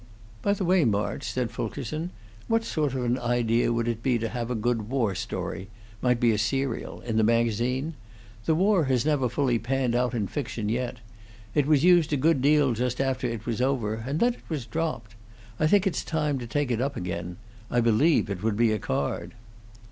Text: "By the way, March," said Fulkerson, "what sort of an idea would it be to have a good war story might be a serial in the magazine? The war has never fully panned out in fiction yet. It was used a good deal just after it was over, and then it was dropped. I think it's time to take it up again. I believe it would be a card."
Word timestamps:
"By 0.41 0.53
the 0.53 0.65
way, 0.65 0.83
March," 0.83 1.31
said 1.31 1.51
Fulkerson, 1.51 2.09
"what 2.47 2.63
sort 2.63 2.95
of 2.95 3.03
an 3.05 3.19
idea 3.19 3.71
would 3.71 3.87
it 3.87 4.01
be 4.01 4.17
to 4.17 4.29
have 4.29 4.49
a 4.49 4.55
good 4.55 4.89
war 4.89 5.13
story 5.13 5.69
might 6.01 6.19
be 6.19 6.31
a 6.31 6.39
serial 6.39 7.01
in 7.01 7.17
the 7.17 7.23
magazine? 7.23 7.93
The 8.45 8.55
war 8.55 8.85
has 8.85 9.05
never 9.05 9.29
fully 9.29 9.59
panned 9.59 9.93
out 9.93 10.15
in 10.15 10.25
fiction 10.25 10.69
yet. 10.69 10.97
It 11.53 11.67
was 11.67 11.83
used 11.83 12.11
a 12.11 12.17
good 12.17 12.41
deal 12.41 12.73
just 12.73 12.99
after 12.99 13.27
it 13.27 13.45
was 13.45 13.61
over, 13.61 14.03
and 14.07 14.19
then 14.19 14.33
it 14.33 14.49
was 14.49 14.65
dropped. 14.65 15.13
I 15.59 15.67
think 15.67 15.85
it's 15.85 16.03
time 16.03 16.39
to 16.39 16.47
take 16.47 16.71
it 16.71 16.81
up 16.81 16.95
again. 16.95 17.37
I 17.69 17.79
believe 17.79 18.27
it 18.27 18.41
would 18.41 18.57
be 18.57 18.71
a 18.71 18.79
card." 18.79 19.35